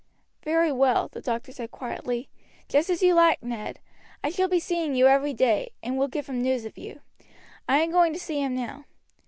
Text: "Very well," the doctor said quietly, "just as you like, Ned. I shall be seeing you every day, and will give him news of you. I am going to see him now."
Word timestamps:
"Very 0.41 0.71
well," 0.71 1.09
the 1.09 1.21
doctor 1.21 1.51
said 1.51 1.69
quietly, 1.69 2.27
"just 2.67 2.89
as 2.89 3.03
you 3.03 3.13
like, 3.13 3.43
Ned. 3.43 3.77
I 4.23 4.31
shall 4.31 4.47
be 4.47 4.59
seeing 4.59 4.95
you 4.95 5.05
every 5.05 5.35
day, 5.35 5.73
and 5.83 5.95
will 5.95 6.07
give 6.07 6.25
him 6.25 6.41
news 6.41 6.65
of 6.65 6.75
you. 6.75 7.01
I 7.69 7.81
am 7.81 7.91
going 7.91 8.11
to 8.13 8.19
see 8.19 8.41
him 8.41 8.55
now." 8.55 8.85